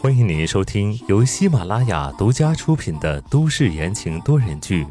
[0.00, 4.84] 欢迎您收听由喜马拉雅独家出品的都市言情多人剧《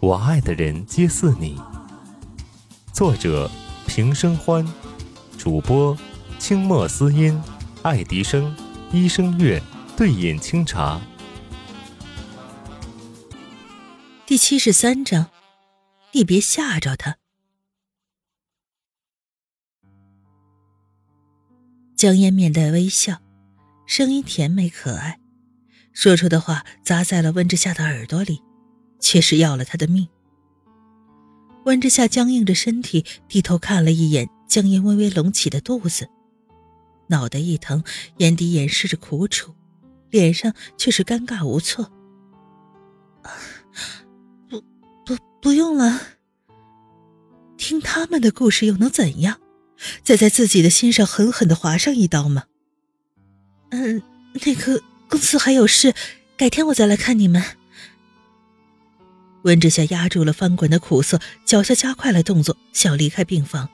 [0.00, 1.56] 我爱的人皆似你》，
[2.92, 3.48] 作者
[3.86, 4.66] 平生欢，
[5.38, 5.96] 主播
[6.40, 7.40] 清墨思音、
[7.82, 8.52] 爱迪生、
[8.90, 9.62] 一生月、
[9.96, 11.00] 对饮清茶。
[14.26, 15.26] 第七十三章，
[16.10, 17.19] 你别吓着他。
[22.00, 23.20] 江烟面带微笑，
[23.84, 25.20] 声音甜美可爱，
[25.92, 28.40] 说出的话砸在了温之夏的耳朵里，
[28.98, 30.08] 却是要了他的命。
[31.66, 36.08] 温之夏僵硬着身体，低头看了一眼江烟微微隆起的肚子，
[37.08, 37.84] 脑袋一疼，
[38.16, 39.54] 眼底掩饰着苦楚，
[40.08, 41.92] 脸上却是尴尬无措。
[44.48, 44.58] 不，
[45.04, 46.00] 不，不用了。
[47.58, 49.38] 听他们的故事又能怎样？
[50.02, 52.44] 再在自己的心上狠狠的划上一刀吗？
[53.70, 54.02] 嗯，
[54.44, 55.94] 那个公司还有事，
[56.36, 57.42] 改天我再来看你们。
[59.42, 63.70] 温之夏压住了翻滚的苦涩，脚下加快了动作，想离开病房，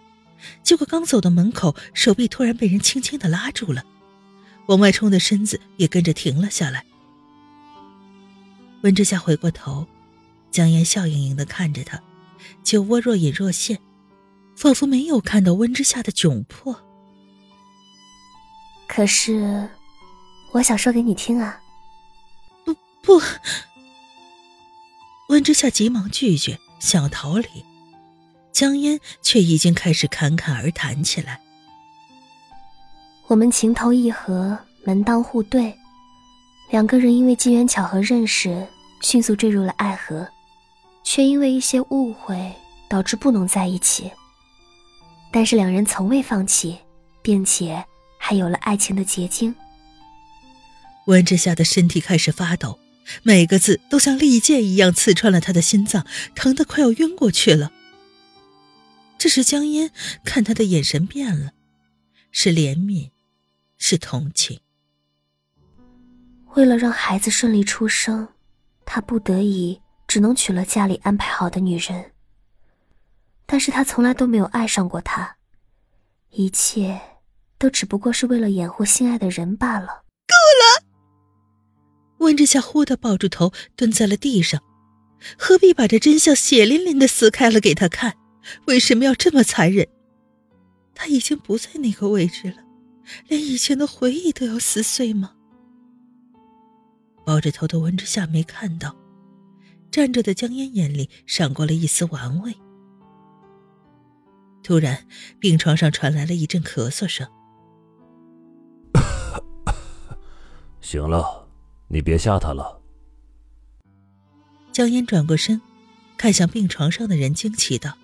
[0.63, 3.83] 结果刚走到门口，手臂突然被人轻轻的拉住了，
[4.67, 6.85] 往外冲的身子也跟着停了下来。
[8.83, 9.87] 温之夏回过头，
[10.53, 12.01] 江烟笑盈盈的看着他，
[12.63, 13.81] 酒窝若隐若现。
[14.57, 16.75] 仿佛没有看到温之夏的窘迫。
[18.89, 19.69] 可是，
[20.53, 21.61] 我想说给你听啊！
[22.65, 23.21] 不不，
[25.29, 27.47] 温之夏急忙拒绝，想要逃离。
[28.51, 31.39] 江烟却已经开始侃侃而谈起来。
[33.27, 35.77] 我们情投意合，门当户对，
[36.71, 38.67] 两个人因为机缘巧合认识，
[39.03, 40.27] 迅速坠入了爱河，
[41.05, 42.55] 却因为一些误会，
[42.89, 44.11] 导致不能在一起。
[45.37, 46.79] 但是两人从未放弃，
[47.21, 47.85] 并且
[48.17, 49.55] 还有了爱情的结晶。
[51.09, 52.79] 温之夏的身体开始发抖，
[53.23, 57.71] 每个字都像利剑一样刺穿了他的心脏，疼得快要晕过去了。
[59.19, 59.91] 这时江烟
[60.25, 61.53] 看他的眼神变了，
[62.33, 63.11] 是怜悯，
[63.77, 64.59] 是同情。
[66.55, 68.27] 为了让孩子顺利出生，
[68.87, 72.13] 他不得已只能娶了家里安排好的女人。
[73.47, 75.37] 但是他从来都没有爱上过她，
[76.31, 77.01] 一切
[77.59, 79.87] 都只不过是为了掩护心爱的人罢了。
[80.27, 80.85] 够了！
[82.19, 84.61] 温之夏忽地抱住头，蹲在了地上。
[85.39, 88.17] 何必把这真相血淋淋的撕开了给他看？
[88.67, 89.89] 为什么要这么残忍？
[90.95, 92.57] 他已经不在那个位置了，
[93.29, 95.35] 连以前的回忆都要撕碎吗？
[97.25, 98.95] 抱着头的温之夏没看到，
[99.91, 102.55] 站着的江烟眼里闪过了一丝玩味。
[104.67, 105.07] 突然，
[105.39, 107.25] 病床上传来了一阵咳嗽声。
[110.83, 111.47] 行了，
[111.87, 112.83] 你别吓他了。
[114.73, 115.61] 江烟转过身，
[116.17, 117.97] 看向病床上的人，惊奇道：“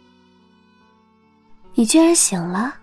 [1.74, 2.76] 你居然醒了！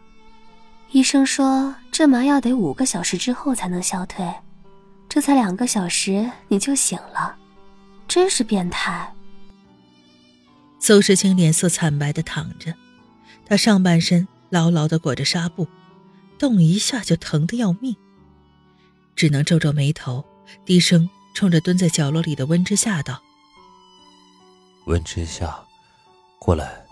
[0.92, 4.30] 医生说这麻药得五个小时之后才能消退，
[5.08, 7.34] 这才两个小时你就醒了，
[8.10, 9.16] 真是变态。”
[10.80, 12.74] 邹时清脸色惨白的躺着。
[13.50, 15.68] 他上半身牢牢的裹着纱布，
[16.38, 17.96] 动一下就疼得要命，
[19.16, 20.24] 只能皱皱眉头，
[20.66, 23.24] 低声冲着蹲在角落里的温之夏道
[24.86, 25.66] ：“温之夏，
[26.38, 26.86] 过来。”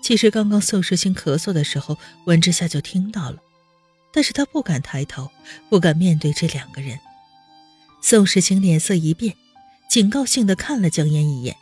[0.00, 3.36] 其实刚刚宋时清咳嗽的时候，温之夏就听到了，
[4.10, 5.30] 但是他不敢抬头，
[5.68, 6.98] 不敢面对这两个人。
[8.00, 9.34] 宋时清脸色一变，
[9.90, 11.54] 警告性的看了江烟一眼。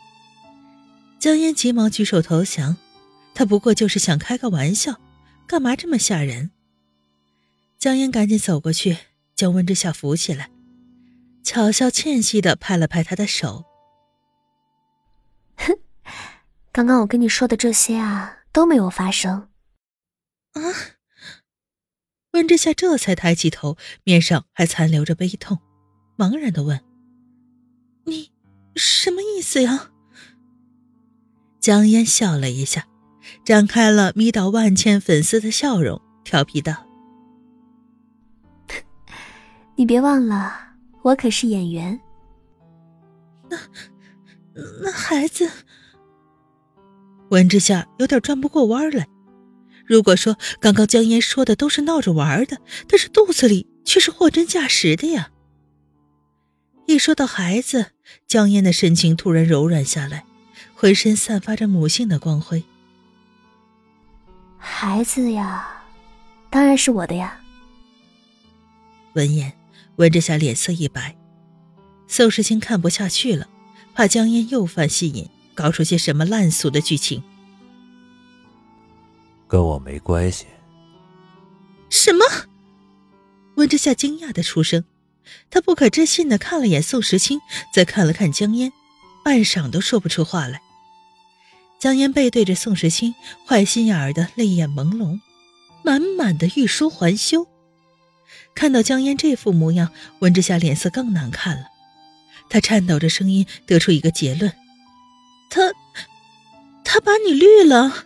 [1.19, 2.77] 江烟急忙举手投降，
[3.35, 5.01] 他不过就是想开个玩笑，
[5.47, 6.51] 干嘛这么吓人？
[7.79, 8.97] 江烟赶紧走过去，
[9.35, 10.51] 将温之夏扶起来，
[11.43, 13.65] 巧笑倩兮的拍了拍他的手。
[15.57, 15.79] 哼，
[16.71, 19.49] 刚刚我跟你说的这些啊，都没有发生。
[20.53, 20.63] 啊！
[22.33, 25.59] 温之夏这才抬起头，面上还残留着悲痛，
[26.17, 26.83] 茫然的问
[28.05, 28.31] ：“你
[28.75, 29.93] 什么意思呀？”
[31.67, 32.87] 江烟笑了一下，
[33.45, 36.87] 展开了迷倒万千粉丝的笑容，调皮道
[39.75, 40.57] ：“你别忘了，
[41.03, 41.99] 我可是演员。”
[43.51, 43.59] 那
[44.81, 45.51] 那孩子，
[47.31, 49.09] 温之夏有点转不过弯来。
[49.85, 55.33] 如果说刚刚江烟说的都是闹着玩的，但是肚子里却是货真价实的呀。
[56.87, 57.87] 一说到孩子，
[58.29, 60.25] 江烟的神情突然柔软下来。
[60.77, 62.63] 浑身散发着母性的光辉。
[64.59, 65.83] 孩子呀，
[66.51, 67.41] 当然是我的呀。
[69.15, 69.57] 闻言，
[69.97, 71.17] 温之夏脸色一白。
[72.07, 73.49] 宋时清看不下去了，
[73.95, 77.23] 怕江烟又犯戏瘾，搞出些什么烂俗的剧情。
[79.49, 80.45] 跟我没关系。
[81.89, 82.23] 什么？
[83.55, 84.85] 温之夏惊讶的出声，
[85.49, 87.41] 他不可置信的看了眼宋时清，
[87.73, 88.71] 再看了看江烟，
[89.25, 90.61] 半晌都说不出话来。
[91.87, 93.15] 江烟背对着宋时清，
[93.47, 95.21] 坏心眼儿的泪眼朦胧，
[95.85, 97.47] 满满的欲说还休。
[98.57, 101.67] 看到江烟这副模样，温之夏脸色更难看了。
[102.49, 104.53] 他颤抖着声音得出一个结论
[105.49, 105.73] ：“他，
[106.83, 108.05] 他把你绿了。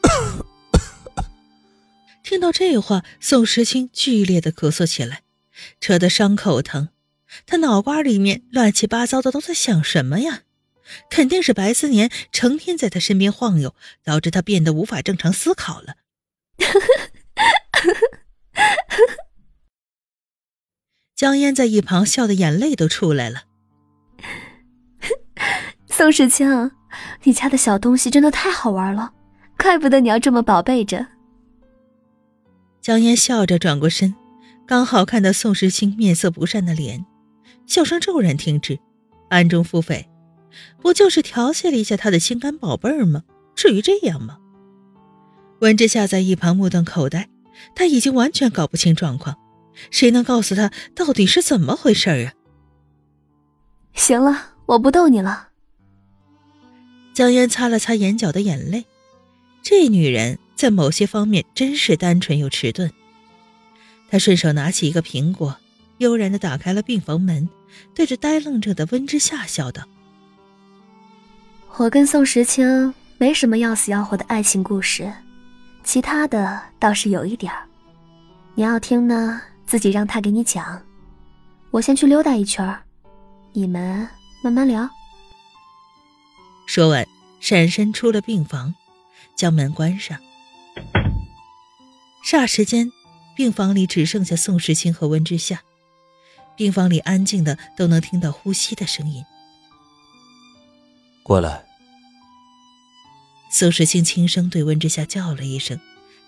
[2.24, 5.20] ”听到这话，宋时清剧烈的咳嗽起来，
[5.82, 6.88] 扯得伤口疼。
[7.44, 10.44] 他脑瓜里面乱七八糟的，都在想什么呀？
[11.10, 13.74] 肯定是白思年成天在他身边晃悠，
[14.04, 15.96] 导致他变得无法正常思考了。
[21.14, 23.44] 江烟在一旁笑的眼泪都出来了。
[25.86, 26.72] 宋时清，
[27.22, 29.12] 你家的小东西真的太好玩了，
[29.56, 31.06] 怪不得你要这么宝贝着。
[32.80, 34.14] 江烟笑着转过身，
[34.66, 37.06] 刚好看到宋时清面色不善的脸，
[37.66, 38.80] 笑声骤然停止，
[39.28, 40.04] 暗中腹诽。
[40.80, 43.24] 不就是调戏了一下他的心肝宝贝儿吗？
[43.54, 44.38] 至于这样吗？
[45.60, 47.28] 温之夏在一旁目瞪口呆，
[47.74, 49.36] 他已经完全搞不清状况，
[49.90, 52.32] 谁能告诉他到底是怎么回事啊？
[53.94, 55.48] 行了，我不逗你了。
[57.14, 58.86] 江烟擦了擦眼角的眼泪，
[59.62, 62.90] 这女人在某些方面真是单纯又迟钝。
[64.08, 65.56] 他顺手拿起一个苹果，
[65.98, 67.48] 悠然的打开了病房门，
[67.94, 69.86] 对着呆愣着的温之夏笑道。
[71.78, 75.10] 我跟宋时清没什么要死要活的爱情故事，
[75.82, 77.66] 其他的倒是有一点儿。
[78.54, 80.82] 你要听呢，自己让他给你讲。
[81.70, 82.82] 我先去溜达一圈儿
[83.52, 84.06] 你们
[84.44, 84.88] 慢慢聊。
[86.66, 87.06] 说完，
[87.40, 88.74] 闪身出了病房，
[89.34, 90.18] 将门关上。
[92.22, 92.92] 霎时间，
[93.34, 95.62] 病房里只剩下宋时清和温之夏，
[96.54, 99.24] 病房里安静的都能听到呼吸的声音。
[101.22, 101.64] 过来。
[103.50, 105.78] 宋时清轻声对温之夏叫了一声，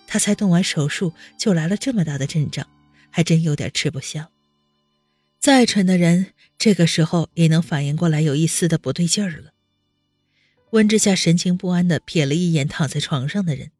[0.06, 2.66] 他才动完手术就来了这么大的阵仗，
[3.10, 4.30] 还真有点吃不消。
[5.40, 9.52] 再蠢的人，这个时候也能反应过来有一丝的不对劲儿了。
[10.70, 13.70] 温之夏神情不安的瞥了一眼躺在床上的人，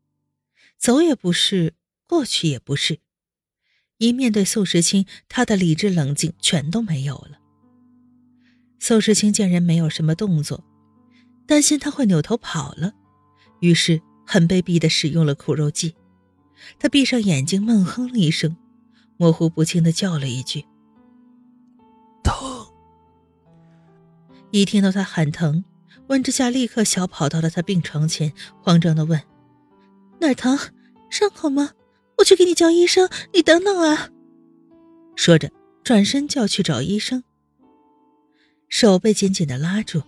[0.79, 1.75] 走也不是，
[2.07, 3.01] 过去也不是。
[3.99, 7.39] 一面对宋时清，他的理智冷静全都没有了。
[8.79, 10.65] 宋时清见人没有什么动作。
[11.47, 12.93] 担心他会扭头跑了，
[13.61, 15.95] 于是很卑鄙的使用了苦肉计。
[16.79, 18.57] 他闭上眼睛，闷哼了一声，
[19.17, 20.65] 模糊不清的叫了一句
[22.25, 22.67] ：“疼。”
[24.51, 25.65] 一听到他喊疼，
[26.07, 28.33] 温之夏立刻小跑到了他病床前，
[28.63, 29.21] 慌张的问
[30.21, 30.59] ：“哪儿疼？
[31.11, 31.73] 伤口吗？
[32.19, 33.11] 我去给你叫医生。
[33.33, 34.11] 你等等啊！”
[35.17, 35.51] 说着，
[35.83, 37.25] 转身就要去找医生，
[38.69, 40.03] 手被紧紧的拉住。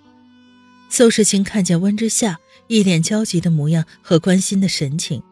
[0.88, 2.38] 邹世清看见温之夏
[2.69, 5.23] 一脸焦急的模样和关心的神情，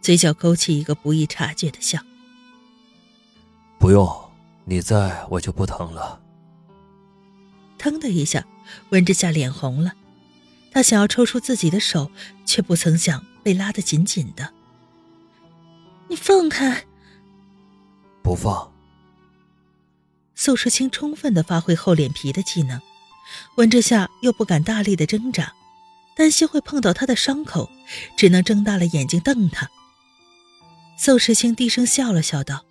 [0.00, 2.00] 嘴角勾起一个不易察觉的笑。
[3.78, 4.30] 不用，
[4.64, 6.20] 你在我就不疼了。
[7.78, 8.46] 腾的一下，
[8.90, 9.94] 温之夏脸红了，
[10.70, 12.10] 他想要抽出自己的手，
[12.44, 14.52] 却不曾想被拉得紧紧的。
[16.08, 16.84] 你放开！
[18.22, 18.70] 不放。
[20.34, 22.80] 邹世清充分的发挥厚脸皮的技能。
[23.56, 25.52] 温之夏又不敢大力的挣扎，
[26.14, 27.70] 担心会碰到他的伤口，
[28.16, 29.68] 只能睁大了眼睛瞪他。
[30.96, 32.64] 宋时清低声笑了笑道：“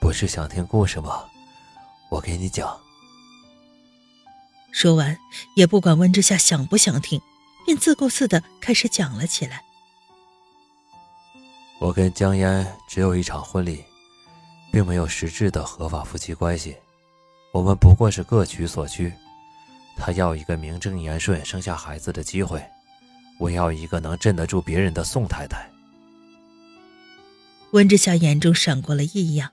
[0.00, 1.24] 不是想听故事吗？
[2.10, 2.80] 我给你讲。”
[4.72, 5.18] 说完，
[5.54, 7.20] 也不管温之夏想不想听，
[7.66, 9.62] 便自顾自的开始讲了起来。
[11.78, 13.84] 我跟江烟只有一场婚礼，
[14.72, 16.76] 并没有实质的合法夫妻关系。
[17.52, 19.12] 我们不过是各取所需，
[19.94, 22.64] 他要一个名正言顺生下孩子的机会，
[23.38, 25.70] 我要一个能镇得住别人的宋太太。
[27.72, 29.52] 温之夏眼中闪过了异样，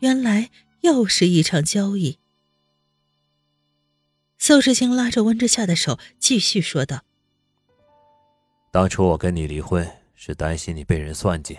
[0.00, 2.18] 原来又是一场交易。
[4.36, 7.02] 宋世清拉着温之夏的手，继续说道
[8.72, 11.58] ：“当初我跟你离婚，是担心你被人算计，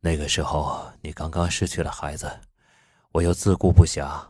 [0.00, 2.40] 那个时候你刚刚失去了孩子，
[3.12, 4.28] 我又自顾不暇。”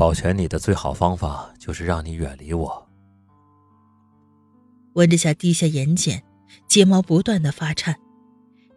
[0.00, 2.88] 保全你的最好方法就是让你远离我。
[4.94, 6.18] 温之夏低下眼睑，
[6.66, 7.94] 睫毛不断的发颤，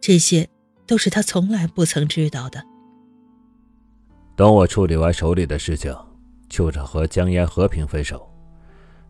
[0.01, 0.49] 这些
[0.85, 2.61] 都是他从来不曾知道的。
[4.35, 5.95] 等我处理完手里的事情，
[6.49, 8.29] 就着和江烟和平分手，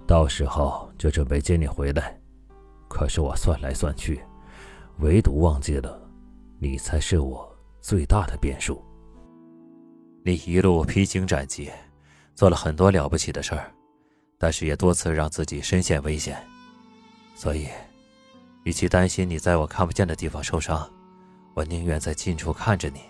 [0.06, 2.16] 到时候就准备接你回来。
[2.88, 4.22] 可是我算来算去，
[5.00, 6.00] 唯独忘记了，
[6.60, 8.80] 你才是我最大的变数。
[10.24, 11.72] 你一路披荆斩棘，
[12.36, 13.72] 做了很多了不起的事儿，
[14.38, 16.42] 但是也多次让自己深陷危险，
[17.36, 17.68] 所以，
[18.64, 20.90] 与其担心你在我看不见的地方受伤，
[21.54, 23.02] 我宁愿在近处看着你，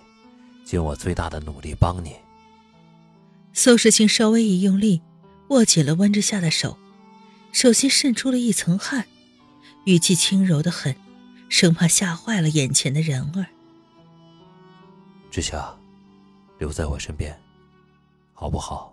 [0.66, 2.16] 尽我最大的努力帮你。
[3.54, 5.02] 苏世清稍微一用力，
[5.50, 6.78] 握紧了温之夏的手，
[7.52, 9.06] 手心渗出了一层汗。
[9.86, 10.96] 语气轻柔的很，
[11.50, 13.46] 生怕吓坏了眼前的人儿。
[15.30, 15.76] 志夏，
[16.58, 17.38] 留在我身边，
[18.34, 18.93] 好不好？